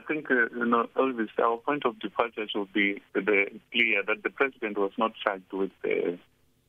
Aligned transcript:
I 0.00 0.12
think, 0.12 0.30
uh, 0.30 0.48
you 0.56 0.64
know, 0.64 0.88
Elvis, 0.96 1.28
our 1.38 1.58
point 1.58 1.84
of 1.84 1.98
departure 1.98 2.46
should 2.48 2.72
be 2.72 3.02
the, 3.12 3.46
clear 3.72 4.02
that 4.06 4.22
the 4.22 4.30
president 4.30 4.78
was 4.78 4.92
not 4.96 5.12
charged 5.22 5.52
with 5.52 5.72
uh, 5.84 6.16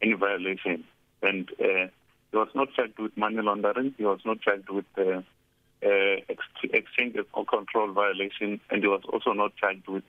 any 0.01 0.13
violation. 0.13 0.83
And 1.21 1.49
uh, 1.59 1.87
he 2.31 2.37
was 2.37 2.49
not 2.53 2.73
charged 2.73 2.99
with 2.99 3.15
money 3.15 3.41
laundering. 3.41 3.93
He 3.97 4.03
was 4.03 4.19
not 4.25 4.41
charged 4.41 4.69
with 4.69 4.85
uh, 4.97 5.21
uh, 5.83 6.17
ex- 6.29 6.43
exchange 6.73 7.15
or 7.33 7.45
control 7.45 7.93
violation. 7.93 8.59
And 8.69 8.81
he 8.81 8.87
was 8.87 9.01
also 9.11 9.31
not 9.31 9.55
charged 9.55 9.87
with 9.87 10.03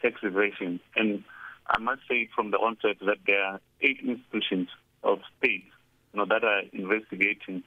tax 0.00 0.20
evasion. 0.22 0.78
And 0.94 1.24
I 1.66 1.80
must 1.80 2.02
say 2.08 2.28
from 2.34 2.52
the 2.52 2.58
onset 2.58 2.98
that 3.00 3.18
there 3.26 3.42
are 3.42 3.60
eight 3.80 3.98
institutions 4.04 4.68
of 5.02 5.18
state 5.38 5.64
you 6.12 6.20
know, 6.20 6.26
that 6.26 6.44
are 6.44 6.62
investigating 6.72 7.64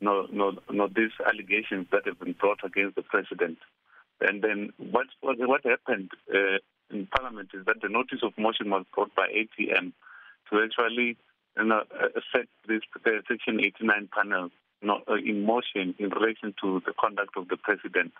you 0.00 0.06
know, 0.06 0.26
you 0.30 0.38
know, 0.38 0.52
you 0.70 0.76
know, 0.76 0.88
these 0.88 1.12
allegations 1.26 1.86
that 1.92 2.06
have 2.06 2.18
been 2.18 2.32
brought 2.32 2.64
against 2.64 2.96
the 2.96 3.02
president. 3.02 3.58
And 4.20 4.42
then 4.42 4.72
what 4.78 5.06
what, 5.20 5.38
what 5.38 5.64
happened 5.64 6.10
uh, 6.32 6.58
in 6.90 7.06
Parliament 7.06 7.50
is 7.54 7.64
that 7.66 7.80
the 7.82 7.88
notice 7.88 8.20
of 8.22 8.32
motion 8.38 8.70
was 8.70 8.84
brought 8.94 9.14
by 9.14 9.28
ATM 9.28 9.92
to 10.50 10.62
actually 10.62 11.16
you 11.56 11.64
know, 11.64 11.82
uh, 11.92 12.20
set 12.32 12.46
this 12.68 12.82
Section 13.28 13.60
89 13.60 14.08
panel 14.14 14.50
uh, 14.88 15.14
in 15.14 15.44
motion 15.44 15.94
in 15.98 16.10
relation 16.10 16.54
to 16.62 16.80
the 16.86 16.92
conduct 16.98 17.36
of 17.36 17.48
the 17.48 17.56
president 17.56 18.12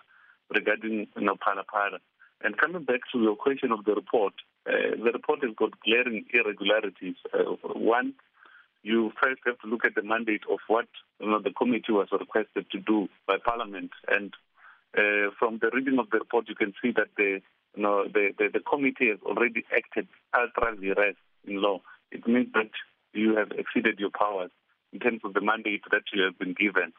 regarding 0.55 1.07
you 1.17 1.23
know, 1.23 1.37
Phala. 1.37 1.99
And 2.43 2.57
coming 2.57 2.85
back 2.85 3.01
to 3.13 3.19
your 3.21 3.37
question 3.37 3.71
of 3.71 3.85
the 3.85 3.95
report, 3.95 4.33
uh, 4.67 4.97
the 4.97 5.13
report 5.13 5.41
has 5.43 5.55
got 5.57 5.79
glaring 5.81 6.25
irregularities. 6.33 7.17
Uh, 7.33 7.57
one, 7.75 8.15
you 8.83 9.13
first 9.23 9.41
have 9.47 9.59
to 9.61 9.67
look 9.67 9.85
at 9.85 9.95
the 9.95 10.03
mandate 10.03 10.43
of 10.51 10.59
what 10.67 10.87
you 11.21 11.31
know, 11.31 11.41
the 11.41 11.51
committee 11.51 11.93
was 11.93 12.09
requested 12.13 12.71
to 12.71 12.79
do 12.79 13.09
by 13.27 13.37
Parliament. 13.45 13.91
And 14.09 14.33
uh, 14.97 15.31
from 15.39 15.59
the 15.61 15.71
reading 15.73 15.99
of 15.99 16.11
the 16.11 16.19
report, 16.19 16.49
you 16.49 16.55
can 16.55 16.73
see 16.83 16.91
that 16.97 17.09
the, 17.17 17.41
you 17.77 17.83
know, 17.83 18.05
the, 18.05 18.31
the, 18.39 18.49
the 18.53 18.61
committee 18.61 19.09
has 19.09 19.19
already 19.25 19.65
acted 19.75 20.09
ultra 20.35 20.75
vires 20.77 21.17
in 21.47 21.63
law. 21.63 21.81
It 22.11 22.27
means 22.27 22.49
that 22.55 22.71
you 23.13 23.37
have 23.37 23.51
exceeded 23.53 23.99
your 23.99 24.11
powers 24.11 24.51
in 24.93 24.99
terms 24.99 25.21
of 25.25 25.35
the 25.35 25.41
mandate 25.41 25.83
that 25.91 26.03
you 26.13 26.23
have 26.23 26.39
been 26.39 26.55
given. 26.55 26.93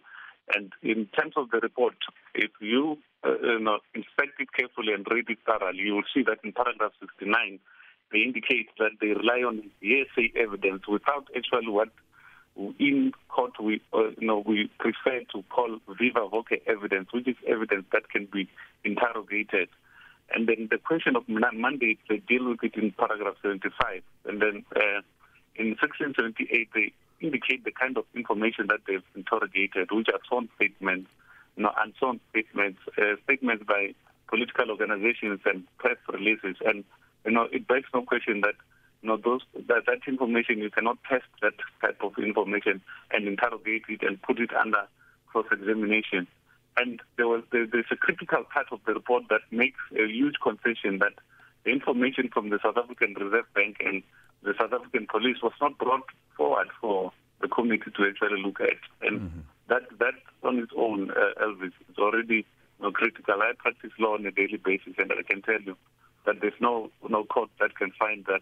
And 0.55 0.71
in 0.81 1.07
terms 1.17 1.33
of 1.37 1.51
the 1.51 1.59
report, 1.59 1.95
if 2.33 2.51
you, 2.59 2.97
uh, 3.23 3.39
you 3.41 3.59
know, 3.59 3.79
inspect 3.93 4.39
it 4.39 4.49
carefully 4.57 4.93
and 4.93 5.05
read 5.09 5.25
it 5.29 5.39
thoroughly, 5.45 5.79
you 5.79 5.95
will 5.95 6.09
see 6.13 6.23
that 6.23 6.39
in 6.43 6.51
paragraph 6.51 6.91
69, 6.99 7.59
they 8.11 8.19
indicate 8.19 8.69
that 8.79 8.91
they 8.99 9.07
rely 9.07 9.43
on 9.47 9.69
hearsay 9.79 10.31
evidence 10.35 10.83
without 10.87 11.27
actually 11.35 11.69
what 11.69 11.89
in 12.79 13.13
court 13.29 13.53
we 13.61 13.81
uh, 13.93 14.09
you 14.19 14.27
know 14.27 14.43
we 14.45 14.69
prefer 14.79 15.21
to 15.33 15.43
call 15.49 15.79
viva 15.99 16.27
voce 16.27 16.59
evidence, 16.67 17.09
which 17.13 17.27
is 17.27 17.35
evidence 17.47 17.85
that 17.91 18.09
can 18.09 18.25
be 18.25 18.49
interrogated. 18.83 19.69
And 20.33 20.47
then 20.47 20.69
the 20.71 20.77
question 20.77 21.15
of 21.15 21.27
mandate, 21.27 21.99
they 22.07 22.17
deal 22.17 22.47
with 22.47 22.63
it 22.63 22.75
in 22.75 22.91
paragraph 22.91 23.35
75. 23.41 24.01
And 24.25 24.41
then 24.41 24.63
uh, 24.75 25.01
in 25.55 25.75
section 25.81 26.13
78, 26.15 26.69
they 26.73 26.93
indicate 27.19 27.63
the 27.63 27.71
kind 27.71 27.97
of 27.97 28.05
information 28.15 28.67
that 28.67 28.79
they've 28.87 29.03
interrogated, 29.15 29.89
which 29.91 30.07
are 30.07 30.19
sworn 30.27 30.49
statements, 30.55 31.09
you 31.57 31.63
know, 31.63 31.71
unsworn 31.83 32.19
statements, 32.29 32.79
uh, 32.97 33.15
statements 33.25 33.65
by 33.67 33.93
political 34.27 34.71
organizations 34.71 35.41
and 35.45 35.65
press 35.77 35.97
releases. 36.11 36.55
And, 36.65 36.83
you 37.25 37.31
know, 37.31 37.47
it 37.51 37.67
begs 37.67 37.87
no 37.93 38.01
question 38.03 38.41
that, 38.41 38.55
know, 39.09 39.17
those, 39.17 39.41
that, 39.67 39.85
that 39.87 39.99
information, 40.07 40.59
you 40.59 40.69
cannot 40.69 40.97
test 41.09 41.25
that 41.41 41.53
type 41.81 42.01
of 42.01 42.13
information 42.17 42.81
and 43.11 43.27
interrogate 43.27 43.83
it 43.89 44.03
and 44.03 44.21
put 44.21 44.39
it 44.39 44.53
under 44.53 44.87
cross-examination. 45.27 46.27
And 46.77 47.01
there 47.17 47.27
was 47.27 47.43
there, 47.51 47.67
there's 47.67 47.85
a 47.91 47.95
critical 47.95 48.43
part 48.43 48.67
of 48.71 48.79
the 48.85 48.93
report 48.93 49.23
that 49.29 49.41
makes 49.51 49.79
a 49.93 50.07
huge 50.07 50.35
concession 50.41 50.99
that 50.99 51.13
the 51.63 51.71
information 51.71 52.29
from 52.31 52.49
the 52.49 52.59
South 52.63 52.77
African 52.77 53.13
Reserve 53.13 53.45
Bank 53.53 53.77
and 53.83 54.03
the 54.43 54.53
South 54.59 54.73
African 54.73 55.07
police 55.07 55.37
was 55.43 55.53
not 55.59 55.77
brought 55.77 56.05
forward 56.37 56.69
for 56.79 57.11
the 57.41 57.47
committee 57.47 57.91
to 57.95 58.07
actually 58.07 58.41
look 58.41 58.61
at. 58.61 58.77
And 59.01 59.19
mm-hmm. 59.21 59.39
that 59.67 59.83
that 59.99 60.13
on 60.43 60.59
its 60.59 60.71
own, 60.77 61.11
uh, 61.11 61.43
Elvis, 61.43 61.73
is 61.89 61.97
already 61.97 62.35
you 62.35 62.45
know, 62.81 62.91
critical. 62.91 63.35
I 63.41 63.51
practice 63.57 63.91
law 63.99 64.13
on 64.13 64.25
a 64.25 64.31
daily 64.31 64.57
basis, 64.57 64.93
and 64.97 65.11
I 65.11 65.23
can 65.23 65.41
tell 65.41 65.61
you 65.61 65.75
that 66.25 66.39
there's 66.41 66.59
no 66.59 66.89
no 67.07 67.25
court 67.25 67.49
that 67.59 67.75
can 67.75 67.91
find 67.99 68.25
that 68.25 68.41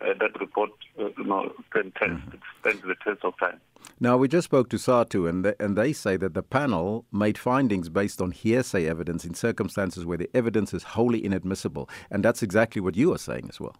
uh, 0.00 0.14
that 0.18 0.38
report 0.40 0.70
uh, 0.98 1.08
you 1.16 1.24
know, 1.24 1.52
can 1.70 1.92
test, 1.92 2.12
mm-hmm. 2.12 2.36
stand 2.60 2.82
the 2.82 2.94
test 3.04 3.24
of 3.24 3.38
time. 3.38 3.60
Now, 3.98 4.16
we 4.16 4.28
just 4.28 4.46
spoke 4.46 4.68
to 4.70 4.76
SATU, 4.76 5.28
and 5.28 5.44
they, 5.44 5.54
and 5.60 5.76
they 5.76 5.92
say 5.92 6.16
that 6.16 6.34
the 6.34 6.42
panel 6.42 7.04
made 7.12 7.36
findings 7.36 7.88
based 7.88 8.20
on 8.20 8.30
hearsay 8.30 8.86
evidence 8.86 9.24
in 9.24 9.34
circumstances 9.34 10.06
where 10.06 10.18
the 10.18 10.30
evidence 10.34 10.72
is 10.72 10.82
wholly 10.82 11.24
inadmissible. 11.24 11.88
And 12.10 12.24
that's 12.24 12.42
exactly 12.42 12.80
what 12.80 12.96
you 12.96 13.12
are 13.12 13.18
saying 13.18 13.46
as 13.48 13.60
well. 13.60 13.76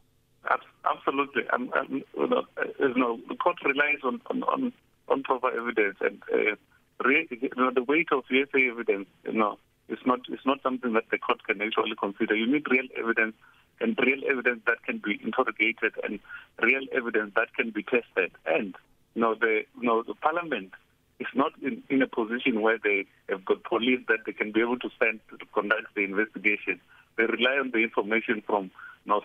Absolutely. 0.85 1.43
I'm, 1.53 1.71
I'm, 1.75 2.03
you, 2.17 2.27
know, 2.27 2.43
you 2.79 2.95
know, 2.95 3.19
the 3.29 3.37
court 3.37 3.57
relies 3.65 4.01
on, 4.03 4.21
on, 4.31 4.43
on, 4.45 4.73
on 5.09 5.23
proper 5.23 5.51
evidence, 5.51 5.97
and 6.01 6.23
uh, 6.33 6.57
re, 7.05 7.27
you 7.31 7.49
know, 7.57 7.71
the 7.75 7.83
weight 7.83 8.09
of 8.13 8.25
hearsay 8.29 8.69
evidence, 8.71 9.07
you 9.25 9.33
know, 9.33 9.59
is 9.89 9.99
not 10.07 10.21
is 10.33 10.41
not 10.47 10.63
something 10.63 10.93
that 10.93 11.05
the 11.11 11.19
court 11.19 11.43
can 11.45 11.61
actually 11.61 11.97
consider. 12.01 12.35
You 12.37 12.47
need 12.47 12.67
real 12.71 12.87
evidence 12.97 13.35
and 13.81 13.99
real 14.05 14.21
evidence 14.31 14.61
that 14.67 14.83
can 14.85 14.99
be 14.99 15.21
interrogated 15.23 15.93
and 16.05 16.21
real 16.63 16.83
evidence 16.93 17.33
that 17.37 17.55
can 17.55 17.71
be 17.71 17.83
tested. 17.83 18.33
And 18.47 18.75
you 19.15 19.23
know, 19.23 19.35
the 19.35 19.63
you 19.81 19.87
know, 19.87 20.03
the 20.03 20.15
parliament 20.15 20.73
is 21.19 21.27
not 21.35 21.53
in, 21.63 21.83
in 21.89 22.03
a 22.03 22.07
position 22.07 22.61
where 22.61 22.79
they 22.83 23.07
have 23.29 23.45
got 23.45 23.63
police 23.65 24.01
that 24.09 24.21
they 24.27 24.33
can 24.33 24.53
be 24.53 24.61
able 24.61 24.79
to 24.79 24.91
send 24.99 25.21
to 25.31 25.45
conduct 25.53 25.95
the 25.95 26.05
investigation. 26.05 26.81
They 27.17 27.25
rely 27.25 27.59
on 27.61 27.71
the 27.71 27.79
information 27.79 28.43
from 28.47 28.71
you 29.05 29.13
know, 29.13 29.23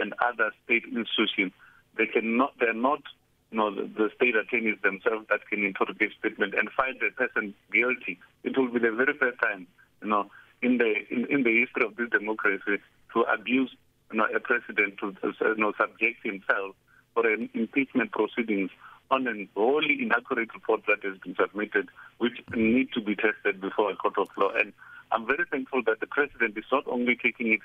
and 0.00 0.14
other 0.20 0.50
state 0.64 0.84
institutions. 0.84 1.52
They 1.96 2.06
cannot. 2.06 2.54
They're 2.60 2.74
not. 2.74 3.02
You 3.50 3.56
know, 3.56 3.74
the, 3.74 3.88
the 3.88 4.10
state 4.14 4.36
attorneys 4.36 4.76
themselves 4.82 5.26
that 5.30 5.48
can 5.48 5.64
interrogate 5.64 6.12
statement 6.18 6.52
and 6.52 6.68
find 6.76 6.96
the 7.00 7.08
person 7.16 7.54
guilty. 7.72 8.18
It 8.44 8.58
will 8.58 8.68
be 8.68 8.78
the 8.78 8.92
very 8.92 9.14
first 9.14 9.40
time, 9.40 9.66
you 10.02 10.08
know, 10.08 10.30
in 10.60 10.76
the 10.76 10.92
in, 11.10 11.24
in 11.30 11.42
the 11.44 11.60
history 11.60 11.86
of 11.86 11.96
this 11.96 12.10
democracy 12.10 12.76
to 13.14 13.20
abuse 13.22 13.74
a 14.12 14.40
president 14.40 14.98
to 14.98 15.14
you 15.22 15.54
know, 15.56 15.72
subject 15.76 16.24
himself 16.24 16.74
for 17.14 17.28
an 17.28 17.48
impeachment 17.54 18.12
proceedings 18.12 18.70
on 19.10 19.26
an 19.26 19.48
wholly 19.56 19.98
inaccurate 20.02 20.52
report 20.54 20.82
that 20.86 21.02
has 21.02 21.18
been 21.18 21.34
submitted, 21.34 21.88
which 22.18 22.40
need 22.54 22.92
to 22.92 23.00
be 23.00 23.16
tested 23.16 23.60
before 23.60 23.90
a 23.90 23.96
court 23.96 24.18
of 24.18 24.28
law. 24.36 24.50
And 24.54 24.72
I'm 25.12 25.26
very 25.26 25.44
thankful 25.50 25.82
that 25.86 26.00
the 26.00 26.06
president 26.06 26.56
is 26.56 26.64
not 26.70 26.86
only 26.86 27.16
taking 27.16 27.52
it 27.52 27.60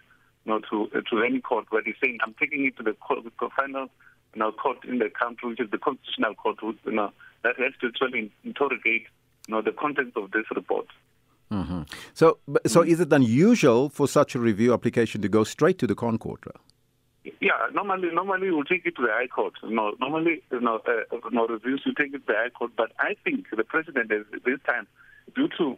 you 0.46 0.52
know, 0.52 0.60
to 0.70 0.90
uh, 0.98 1.02
to 1.10 1.24
any 1.24 1.40
court, 1.40 1.66
but 1.72 1.84
he's 1.86 1.96
saying 2.02 2.20
I'm 2.26 2.36
taking 2.40 2.66
it 2.66 2.78
to 2.78 2.84
the, 2.84 2.94
court, 2.94 3.24
the 3.24 3.50
final 3.56 3.88
you 4.34 4.40
know, 4.40 4.52
court 4.52 4.78
in 4.86 5.00
the 5.00 5.10
country, 5.10 5.50
which 5.50 5.60
is 5.60 5.72
the 5.72 5.78
constitutional 5.78 6.36
court, 6.36 6.60
you 6.62 6.92
know, 6.92 7.12
that 7.44 7.58
has 7.58 7.74
to 7.82 7.88
actually 7.88 8.32
interrogate 8.44 9.08
you 9.48 9.54
know, 9.54 9.62
the 9.62 9.72
contents 9.72 10.16
of 10.16 10.32
this 10.32 10.46
report. 10.56 10.88
Mm-hmm. 11.54 11.82
So, 12.14 12.40
so 12.66 12.82
mm-hmm. 12.82 12.92
is 12.92 13.00
it 13.00 13.14
unusual 13.14 13.90
for 13.90 14.08
such 14.08 14.34
a 14.36 14.40
review 14.40 14.74
application 14.74 15.22
to 15.22 15.30
go 15.30 15.44
straight 15.44 15.78
to 15.80 15.88
the 15.88 15.96
Concourt? 15.96 16.44
Yeah, 17.40 17.52
normally, 17.74 18.10
normally 18.12 18.50
we'll 18.52 18.64
take 18.66 18.86
it 18.86 18.96
to 18.96 19.04
the 19.04 19.12
High 19.12 19.28
Court. 19.28 19.54
No, 19.64 19.94
normally, 20.00 20.42
you 20.52 20.60
know, 20.60 20.82
uh, 20.88 21.30
no 21.32 21.48
reviews 21.48 21.84
you 21.86 21.94
take 21.94 22.14
it 22.14 22.26
to 22.26 22.34
the 22.34 22.34
High 22.34 22.50
Court. 22.50 22.72
But 22.76 22.92
I 23.00 23.16
think 23.24 23.46
the 23.56 23.64
president 23.64 24.12
is 24.12 24.26
this 24.44 24.60
time, 24.66 24.88
due 25.36 25.48
to 25.60 25.78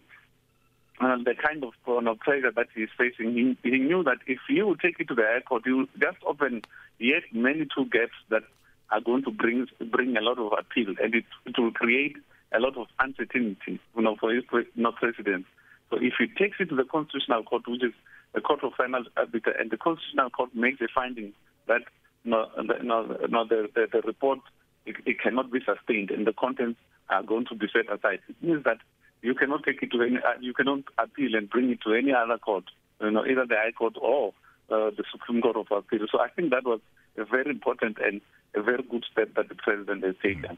uh, 1.01 1.17
the 1.17 1.35
kind 1.35 1.63
of 1.63 1.73
you 1.85 2.01
know, 2.01 2.15
pressure 2.15 2.51
that 2.51 2.67
he's 2.73 2.89
facing, 2.97 3.33
he, 3.33 3.69
he 3.69 3.77
knew 3.77 4.03
that 4.03 4.19
if 4.25 4.39
he 4.47 4.63
would 4.63 4.79
take 4.79 4.99
it 4.99 5.07
to 5.09 5.15
the 5.15 5.23
High 5.23 5.41
Court, 5.41 5.63
he 5.65 5.73
would 5.73 5.89
just 5.99 6.17
open 6.25 6.61
yet 6.99 7.23
many 7.33 7.67
two 7.75 7.85
gaps 7.85 8.15
that 8.29 8.43
are 8.91 9.01
going 9.01 9.23
to 9.23 9.31
bring 9.31 9.67
bring 9.91 10.15
a 10.15 10.21
lot 10.21 10.39
of 10.39 10.53
appeal, 10.57 10.95
and 11.01 11.13
it, 11.13 11.25
it 11.45 11.59
will 11.59 11.71
create 11.71 12.15
a 12.53 12.59
lot 12.59 12.77
of 12.77 12.87
uncertainty, 12.99 13.79
you 13.95 14.01
know, 14.01 14.15
for 14.19 14.33
his 14.33 14.43
you 14.53 14.65
know, 14.75 14.91
president. 14.91 15.45
So 15.89 15.97
if 16.01 16.13
he 16.17 16.27
takes 16.27 16.57
it 16.59 16.69
to 16.69 16.75
the 16.75 16.83
Constitutional 16.83 17.43
Court, 17.43 17.63
which 17.67 17.83
is 17.83 17.93
the 18.33 18.41
Court 18.41 18.63
of 18.63 18.73
Final 18.73 19.03
Arbiter, 19.17 19.51
and 19.51 19.69
the 19.69 19.77
Constitutional 19.77 20.29
Court 20.29 20.55
makes 20.55 20.81
a 20.81 20.87
finding 20.93 21.33
that 21.67 21.81
no, 22.23 22.47
no, 22.57 23.17
no, 23.29 23.47
the, 23.47 23.69
the, 23.73 23.87
the 23.91 24.01
report 24.01 24.39
it, 24.85 24.95
it 25.05 25.19
cannot 25.19 25.51
be 25.51 25.59
sustained 25.65 26.11
and 26.11 26.25
the 26.25 26.33
contents 26.33 26.79
are 27.09 27.23
going 27.23 27.45
to 27.45 27.55
be 27.55 27.67
set 27.71 27.91
aside. 27.91 28.19
It 28.27 28.35
means 28.41 28.63
that 28.63 28.77
you 29.21 29.33
cannot 29.35 29.63
take 29.63 29.81
it 29.81 29.91
to 29.91 30.01
any, 30.01 30.17
uh, 30.17 30.39
you 30.39 30.53
cannot 30.53 30.83
appeal 30.97 31.35
and 31.35 31.49
bring 31.49 31.69
it 31.71 31.79
to 31.81 31.93
any 31.93 32.13
other 32.13 32.37
court, 32.37 32.65
you 33.01 33.11
know, 33.11 33.25
either 33.25 33.45
the 33.45 33.55
High 33.55 33.71
Court 33.71 33.95
or 34.01 34.33
uh, 34.69 34.89
the 34.91 35.03
Supreme 35.11 35.41
Court 35.41 35.57
of 35.57 35.67
Appeal. 35.71 36.05
So 36.11 36.19
I 36.19 36.29
think 36.29 36.51
that 36.51 36.65
was 36.65 36.79
a 37.17 37.25
very 37.25 37.49
important 37.49 37.97
and 38.03 38.21
a 38.55 38.61
very 38.61 38.83
good 38.83 39.05
step 39.11 39.33
that 39.35 39.49
the 39.49 39.55
president 39.55 40.03
has 40.03 40.15
taken. 40.21 40.57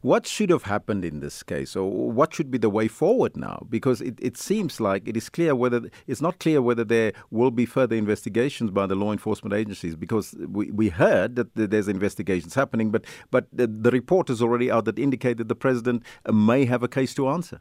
What 0.00 0.26
should 0.26 0.50
have 0.50 0.62
happened 0.62 1.04
in 1.04 1.20
this 1.20 1.42
case, 1.42 1.76
or 1.76 1.90
what 1.90 2.34
should 2.34 2.50
be 2.50 2.58
the 2.58 2.70
way 2.70 2.88
forward 2.88 3.36
now? 3.36 3.66
Because 3.68 4.00
it, 4.00 4.18
it 4.20 4.36
seems 4.36 4.80
like 4.80 5.06
it 5.06 5.16
is 5.16 5.28
clear 5.28 5.54
whether 5.54 5.90
it's 6.06 6.22
not 6.22 6.38
clear 6.38 6.62
whether 6.62 6.84
there 6.84 7.12
will 7.30 7.50
be 7.50 7.66
further 7.66 7.96
investigations 7.96 8.70
by 8.70 8.86
the 8.86 8.94
law 8.94 9.12
enforcement 9.12 9.54
agencies. 9.54 9.94
Because 9.94 10.34
we, 10.48 10.70
we 10.70 10.88
heard 10.88 11.36
that 11.36 11.54
there's 11.54 11.88
investigations 11.88 12.54
happening, 12.54 12.90
but 12.90 13.04
but 13.30 13.46
the, 13.52 13.66
the 13.66 13.90
report 13.90 14.30
is 14.30 14.40
already 14.40 14.70
out 14.70 14.84
that 14.86 14.98
indicate 14.98 15.36
that 15.36 15.48
the 15.48 15.54
president 15.54 16.02
may 16.32 16.64
have 16.64 16.82
a 16.82 16.88
case 16.88 17.14
to 17.14 17.28
answer. 17.28 17.60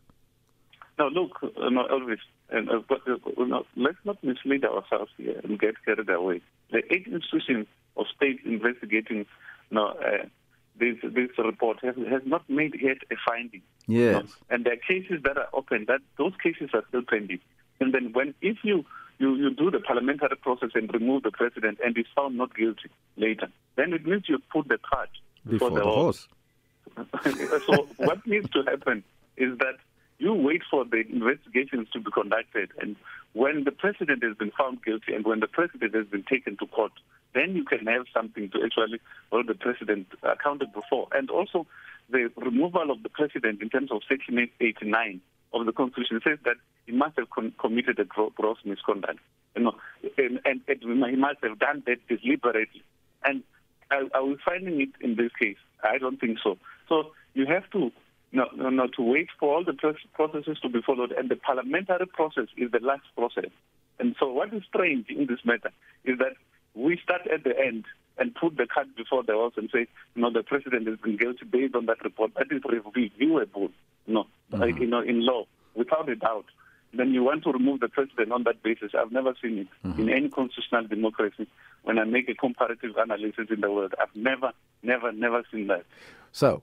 No, 0.99 1.09
look, 1.09 1.37
uh, 1.43 1.69
no, 1.69 1.85
Elvis, 1.91 2.17
and 2.49 2.69
uh, 2.69 2.81
but, 2.89 3.01
uh, 3.07 3.17
no, 3.37 3.65
let's 3.75 3.97
not 4.03 4.23
mislead 4.23 4.65
ourselves 4.65 5.11
here 5.17 5.39
and 5.43 5.59
get 5.59 5.75
carried 5.85 6.09
away. 6.09 6.41
The 6.71 6.81
eight 6.91 7.05
institutions 7.05 7.67
of 7.97 8.07
state 8.15 8.39
investigating 8.45 9.27
no, 9.71 9.87
uh, 9.87 10.25
this 10.79 10.97
this 11.03 11.29
report 11.37 11.79
has, 11.81 11.95
has 12.09 12.21
not 12.25 12.49
made 12.49 12.75
yet 12.81 12.97
a 13.11 13.15
finding. 13.27 13.61
Yes. 13.87 14.23
No? 14.23 14.29
And 14.49 14.65
there 14.65 14.73
are 14.73 14.77
cases 14.77 15.21
that 15.23 15.37
are 15.37 15.49
open. 15.53 15.85
That 15.87 16.01
those 16.17 16.33
cases 16.41 16.69
are 16.73 16.83
still 16.89 17.03
pending. 17.07 17.39
And 17.79 17.93
then 17.93 18.11
when 18.13 18.33
if 18.41 18.57
you 18.63 18.85
you, 19.19 19.35
you 19.35 19.53
do 19.53 19.71
the 19.71 19.79
parliamentary 19.79 20.37
process 20.37 20.69
and 20.75 20.93
remove 20.93 21.23
the 21.23 21.31
president 21.31 21.79
and 21.83 21.97
is 21.97 22.05
found 22.15 22.37
not 22.37 22.55
guilty 22.55 22.89
later, 23.15 23.47
then 23.75 23.93
it 23.93 24.05
means 24.05 24.23
you 24.27 24.37
put 24.51 24.67
the 24.67 24.77
cart 24.77 25.09
before, 25.45 25.71
before 25.71 25.79
the 25.79 25.85
horse. 25.85 26.27
so 27.65 27.87
what 27.97 28.25
needs 28.27 28.49
to 28.51 28.63
happen 28.63 29.03
is 29.35 29.57
that 29.57 29.77
you 30.19 30.33
wait 30.33 30.61
for 30.69 30.83
the 30.85 31.03
investigations 31.09 31.87
to 31.93 31.99
be 31.99 32.11
conducted, 32.11 32.71
and 32.79 32.95
when 33.33 33.63
the 33.65 33.71
president 33.71 34.23
has 34.23 34.35
been 34.35 34.51
found 34.57 34.83
guilty 34.83 35.13
and 35.13 35.25
when 35.25 35.39
the 35.39 35.47
president 35.47 35.93
has 35.93 36.07
been 36.07 36.23
taken 36.23 36.57
to 36.57 36.65
court, 36.65 36.91
then 37.33 37.55
you 37.55 37.63
can 37.63 37.85
have 37.85 38.05
something 38.13 38.49
to 38.49 38.63
actually 38.63 38.99
hold 39.31 39.47
the 39.47 39.53
president 39.53 40.07
accountable 40.23 40.81
for. 40.89 41.07
And 41.11 41.29
also, 41.29 41.67
the 42.09 42.31
removal 42.35 42.89
of 42.89 43.03
the 43.03 43.09
president 43.09 43.61
in 43.61 43.69
terms 43.69 43.91
of 43.91 44.01
Section 44.09 44.49
89 44.59 45.21
of 45.53 45.65
the 45.65 45.71
Constitution 45.71 46.19
says 46.23 46.39
that 46.45 46.55
he 46.85 46.93
must 46.93 47.17
have 47.17 47.29
con- 47.29 47.53
committed 47.59 47.99
a 47.99 48.05
gross 48.05 48.57
misconduct. 48.65 49.19
You 49.55 49.63
know, 49.63 49.75
and, 50.17 50.39
and, 50.45 50.61
and, 50.67 50.81
he 50.81 51.15
must 51.15 51.39
have 51.43 51.59
done 51.59 51.83
that 51.85 52.07
deliberately. 52.07 52.83
And 53.23 53.43
are, 53.91 54.03
are 54.13 54.25
we 54.25 54.37
finding 54.43 54.81
it 54.81 54.89
in 55.01 55.15
this 55.15 55.31
case? 55.39 55.57
I 55.83 55.97
don't 55.97 56.19
think 56.19 56.39
so. 56.43 56.57
So 56.89 57.11
you 57.33 57.45
have 57.45 57.69
to 57.71 57.91
no, 58.31 58.45
no, 58.55 58.69
no, 58.69 58.87
to 58.87 59.01
wait 59.01 59.29
for 59.39 59.55
all 59.55 59.63
the 59.63 59.73
processes 60.13 60.57
to 60.61 60.69
be 60.69 60.81
followed, 60.81 61.11
and 61.11 61.29
the 61.29 61.35
parliamentary 61.35 62.07
process 62.07 62.47
is 62.57 62.71
the 62.71 62.79
last 62.79 63.03
process. 63.15 63.51
And 63.99 64.15
so, 64.19 64.31
what 64.31 64.53
is 64.53 64.63
strange 64.67 65.07
in 65.09 65.27
this 65.27 65.39
matter 65.45 65.71
is 66.03 66.17
that 66.19 66.33
we 66.75 66.99
start 67.03 67.21
at 67.33 67.43
the 67.43 67.57
end 67.57 67.85
and 68.17 68.35
put 68.35 68.57
the 68.57 68.65
cart 68.65 68.87
before 68.95 69.23
the 69.23 69.33
horse 69.33 69.53
and 69.57 69.69
say, 69.73 69.87
no, 70.15 70.31
the 70.31 70.43
president 70.43 70.87
has 70.87 70.99
been 70.99 71.17
guilty 71.17 71.45
based 71.45 71.75
on 71.75 71.85
that 71.85 72.03
report. 72.03 72.31
That 72.35 72.47
is 72.51 72.61
reviewable, 72.61 73.71
no, 74.07 74.23
mm-hmm. 74.23 74.61
like, 74.61 74.79
you 74.79 74.87
know, 74.87 75.01
in 75.01 75.25
law, 75.25 75.45
without 75.75 76.09
a 76.09 76.15
doubt. 76.15 76.45
Then 76.93 77.13
you 77.13 77.23
want 77.23 77.43
to 77.43 77.51
remove 77.51 77.81
the 77.81 77.89
president 77.89 78.31
on 78.31 78.43
that 78.43 78.63
basis. 78.63 78.93
I've 78.97 79.11
never 79.11 79.33
seen 79.41 79.59
it 79.59 79.67
mm-hmm. 79.85 80.01
in 80.01 80.09
any 80.09 80.29
constitutional 80.29 80.87
democracy. 80.87 81.47
When 81.83 81.99
I 81.99 82.05
make 82.05 82.29
a 82.29 82.33
comparative 82.33 82.95
analysis 82.97 83.47
in 83.49 83.61
the 83.61 83.69
world, 83.69 83.93
I've 84.01 84.15
never, 84.15 84.51
never, 84.83 85.11
never 85.11 85.43
seen 85.51 85.67
that. 85.67 85.85
So, 86.31 86.61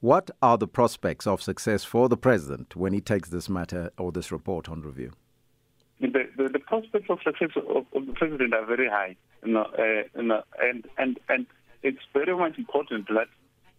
what 0.00 0.30
are 0.40 0.56
the 0.56 0.68
prospects 0.68 1.26
of 1.26 1.42
success 1.42 1.82
for 1.82 2.08
the 2.08 2.16
president 2.16 2.76
when 2.76 2.92
he 2.92 3.00
takes 3.00 3.30
this 3.30 3.48
matter 3.48 3.90
or 3.98 4.12
this 4.12 4.30
report 4.30 4.68
on 4.68 4.82
review? 4.82 5.12
The, 6.00 6.28
the, 6.36 6.48
the 6.48 6.60
prospects 6.60 7.10
of 7.10 7.18
success 7.24 7.50
of, 7.56 7.84
of, 7.92 8.06
the 8.06 8.12
president 8.12 8.54
are 8.54 8.64
very 8.64 8.88
high, 8.88 9.16
you 9.44 9.52
know, 9.52 9.66
uh, 9.76 10.06
you 10.16 10.28
know, 10.28 10.42
and 10.62 10.86
and 10.96 11.18
and 11.28 11.46
it's 11.82 11.98
very 12.14 12.36
much 12.36 12.56
important 12.56 13.08
that 13.08 13.26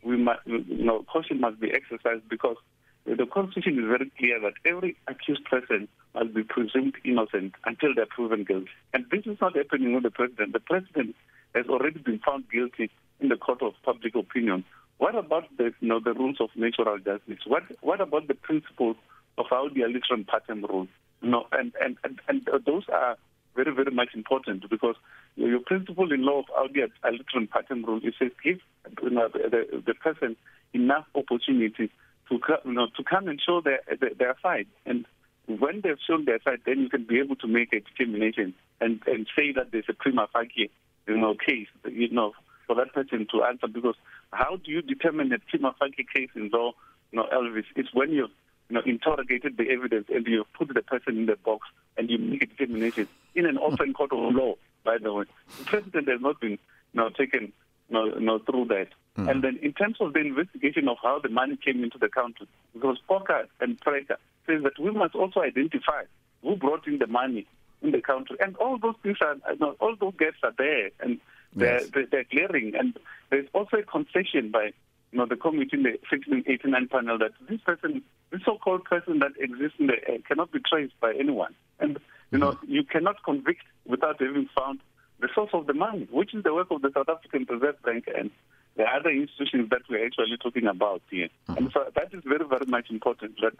we 0.03 0.17
must, 0.17 0.41
you 0.45 0.83
know, 0.83 1.03
caution 1.03 1.39
must 1.39 1.61
be 1.61 1.71
exercised 1.71 2.27
because 2.27 2.57
the 3.05 3.25
constitution 3.25 3.79
is 3.79 3.85
very 3.85 4.11
clear 4.17 4.41
that 4.41 4.53
every 4.65 4.97
accused 5.07 5.45
person 5.45 5.87
must 6.13 6.33
be 6.33 6.43
presumed 6.43 6.95
innocent 7.05 7.53
until 7.63 7.95
they're 7.95 8.05
proven 8.05 8.43
guilty. 8.43 8.69
And 8.93 9.05
this 9.09 9.25
is 9.25 9.37
not 9.39 9.55
happening 9.55 9.93
with 9.93 10.03
the 10.03 10.11
president. 10.11 10.51
The 10.51 10.59
president 10.59 11.15
has 11.55 11.67
already 11.67 11.99
been 11.99 12.19
found 12.19 12.49
guilty 12.51 12.91
in 13.21 13.29
the 13.29 13.37
court 13.37 13.61
of 13.61 13.73
public 13.83 14.15
opinion 14.15 14.65
what 14.99 15.15
about 15.15 15.45
the, 15.57 15.73
you 15.79 15.87
know, 15.87 15.99
the 15.99 16.13
rules 16.13 16.37
of 16.39 16.49
natural 16.55 16.97
justice? 16.99 17.39
What 17.47 17.63
what 17.81 18.01
about 18.01 18.27
the 18.27 18.35
principles 18.35 18.97
of 19.37 19.45
how 19.49 19.69
the 19.69 19.81
alteram 19.81 20.27
partem 20.27 20.61
rule? 20.63 20.87
You 21.21 21.29
know, 21.29 21.47
and, 21.51 21.73
and, 21.83 21.97
and, 22.03 22.19
and 22.27 22.47
those 22.65 22.83
are 22.93 23.17
very, 23.55 23.73
very 23.73 23.91
much 23.91 24.09
important 24.13 24.69
because 24.69 24.95
your 25.35 25.59
principle 25.61 26.11
in 26.11 26.25
law 26.25 26.39
of 26.39 26.45
Audi 26.57 26.81
alteram 27.03 27.49
partem 27.49 27.83
rule 27.83 28.01
is 28.03 28.13
to 28.19 28.29
give 28.43 28.59
you 29.01 29.09
know, 29.09 29.29
the, 29.33 29.81
the 29.85 29.93
person 29.93 30.35
enough 30.73 31.05
opportunity 31.15 31.89
to 32.29 32.39
you 32.65 32.73
know 32.73 32.87
to 32.95 33.03
come 33.03 33.27
and 33.27 33.41
show 33.41 33.61
their 33.61 33.79
their 34.17 34.35
side. 34.43 34.67
And 34.85 35.05
when 35.47 35.81
they've 35.81 35.97
shown 36.05 36.25
their 36.25 36.39
side, 36.43 36.59
then 36.65 36.79
you 36.79 36.89
can 36.89 37.05
be 37.05 37.19
able 37.19 37.37
to 37.37 37.47
make 37.47 37.73
a 37.73 37.79
determination 37.79 38.53
and 38.81 39.01
and 39.07 39.27
say 39.35 39.53
that 39.53 39.71
there's 39.71 39.89
a 39.89 39.93
prima 39.93 40.27
facie 40.33 40.69
you 41.07 41.17
know 41.17 41.35
case 41.35 41.67
you 41.89 42.09
know 42.11 42.33
for 42.69 42.75
that 42.75 42.93
person 42.93 43.25
to 43.31 43.43
answer 43.43 43.67
because 43.67 43.95
how 44.31 44.57
do 44.63 44.71
you 44.71 44.83
determine 44.83 45.33
a 45.33 45.39
prima 45.39 45.73
facie 45.79 46.05
case 46.13 46.29
in 46.35 46.51
law, 46.53 46.71
you 47.11 47.17
know, 47.17 47.25
Elvis? 47.33 47.65
It's 47.75 47.91
when 47.95 48.11
you've 48.11 48.29
you 48.69 48.75
know, 48.75 48.81
interrogated 48.85 49.57
the 49.57 49.67
evidence 49.71 50.05
and 50.13 50.23
you 50.27 50.45
put 50.53 50.71
the 50.71 50.83
person 50.83 51.17
in 51.17 51.25
the 51.25 51.35
box 51.35 51.67
and 51.97 52.11
you 52.11 52.19
make 52.19 52.43
a 52.43 52.45
determination 52.45 53.07
in 53.33 53.47
an 53.47 53.57
open 53.57 53.95
court 53.95 54.13
of 54.13 54.35
law, 54.35 54.53
by 54.83 54.99
the 54.99 55.11
way. 55.11 55.25
The 55.57 55.65
president 55.65 56.09
has 56.09 56.21
not 56.21 56.39
been 56.39 56.51
you 56.51 56.57
know, 56.93 57.09
taken 57.09 57.51
you 57.89 57.93
know, 57.93 58.05
you 58.05 58.19
know, 58.19 58.37
through 58.37 58.65
that. 58.65 58.89
Mm. 59.17 59.31
And 59.31 59.43
then 59.43 59.59
in 59.63 59.73
terms 59.73 59.97
of 59.99 60.13
the 60.13 60.19
investigation 60.19 60.87
of 60.87 60.97
how 61.01 61.17
the 61.17 61.29
money 61.29 61.57
came 61.57 61.83
into 61.83 61.97
the 61.97 62.09
country, 62.09 62.45
because 62.75 62.99
Poker 63.07 63.47
and 63.59 63.81
Prater 63.81 64.17
says 64.45 64.61
that 64.61 64.77
we 64.79 64.91
must 64.91 65.15
also 65.15 65.41
identify 65.41 66.03
who 66.43 66.55
brought 66.55 66.85
in 66.85 66.99
the 66.99 67.07
money 67.07 67.47
in 67.81 67.89
the 67.89 68.01
country. 68.01 68.37
And 68.39 68.55
all 68.57 68.77
those 68.77 68.95
things 69.01 69.17
are, 69.21 69.37
you 69.51 69.59
know, 69.59 69.75
all 69.79 69.95
those 69.99 70.13
gaps 70.19 70.37
are 70.43 70.53
there. 70.55 70.91
And 70.99 71.19
they're, 71.55 71.81
yes. 71.81 72.07
they're 72.11 72.23
clearing. 72.25 72.73
And 72.77 72.97
there's 73.29 73.47
also 73.53 73.77
a 73.77 73.83
concession 73.83 74.51
by 74.51 74.71
you 75.11 75.17
know, 75.17 75.25
the 75.25 75.35
committee 75.35 75.77
in 75.77 75.83
the 75.83 75.97
1689 76.09 76.87
panel 76.87 77.17
that 77.17 77.31
this 77.49 77.59
person, 77.61 78.03
this 78.31 78.41
so-called 78.45 78.83
person 78.83 79.19
that 79.19 79.31
exists 79.39 79.77
in 79.79 79.87
the 79.87 79.97
air 80.07 80.19
cannot 80.27 80.51
be 80.51 80.59
traced 80.59 80.99
by 80.99 81.13
anyone. 81.19 81.55
And, 81.79 81.97
you 82.31 82.37
know, 82.37 82.51
mm-hmm. 82.51 82.71
you 82.71 82.83
cannot 82.83 83.23
convict 83.23 83.63
without 83.85 84.21
having 84.21 84.47
found 84.57 84.79
the 85.19 85.29
source 85.33 85.49
of 85.53 85.67
the 85.67 85.73
money, 85.73 86.07
which 86.11 86.33
is 86.33 86.43
the 86.43 86.53
work 86.53 86.67
of 86.69 86.81
the 86.81 86.91
South 86.93 87.09
African 87.09 87.45
Reserve 87.49 87.81
Bank 87.83 88.05
and 88.15 88.29
the 88.77 88.83
other 88.83 89.09
institutions 89.09 89.69
that 89.71 89.81
we're 89.89 90.05
actually 90.05 90.37
talking 90.41 90.67
about 90.67 91.01
here. 91.09 91.29
Mm-hmm. 91.49 91.57
And 91.57 91.71
so 91.73 91.85
that 91.95 92.13
is 92.13 92.23
very, 92.23 92.45
very 92.47 92.65
much 92.67 92.89
important 92.89 93.35
that 93.41 93.53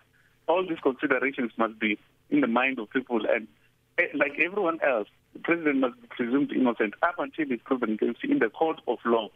all 0.48 0.66
these 0.68 0.80
considerations 0.82 1.52
must 1.58 1.80
be 1.80 1.98
in 2.30 2.42
the 2.42 2.48
mind 2.48 2.80
of 2.80 2.90
people. 2.92 3.22
And 3.28 3.48
Eh, 4.00 4.08
like 4.14 4.40
everyone 4.40 4.80
else, 4.82 5.10
the 5.34 5.40
president 5.40 5.80
must 5.80 6.02
be 6.02 6.08
presumed 6.08 6.52
innocent 6.54 6.94
up 7.04 7.16
until 7.18 7.48
he's 7.48 7.60
proven 7.66 7.98
guilty 7.98 8.32
in 8.32 8.40
the 8.40 8.50
court 8.50 8.80
of 8.88 8.98
law. 9.06 9.28